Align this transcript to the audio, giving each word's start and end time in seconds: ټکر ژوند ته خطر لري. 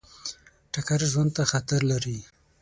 ټکر 0.71 0.99
ژوند 1.11 1.31
ته 1.35 1.43
خطر 1.51 1.81
لري. 1.91 2.17